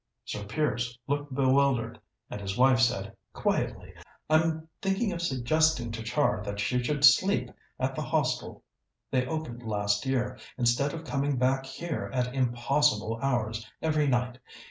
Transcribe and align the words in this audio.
Sir 0.25 0.43
Piers 0.45 0.97
looked 1.05 1.31
bewildered, 1.35 1.99
and 2.31 2.41
his 2.41 2.57
wife 2.57 2.79
said 2.79 3.15
quietly: 3.33 3.93
"I'm 4.31 4.67
thinking 4.81 5.11
of 5.13 5.21
suggesting 5.21 5.91
to 5.91 6.01
Char 6.01 6.41
that 6.43 6.59
she 6.59 6.81
should 6.81 7.05
sleep 7.05 7.51
at 7.79 7.93
the 7.93 8.01
Hostel 8.01 8.63
they 9.11 9.27
opened 9.27 9.61
last 9.61 10.07
year, 10.07 10.39
instead 10.57 10.95
of 10.95 11.03
coming 11.05 11.37
back 11.37 11.67
here 11.67 12.09
at 12.15 12.33
impossible 12.33 13.19
hours 13.21 13.69
every 13.79 14.07
night. 14.07 14.39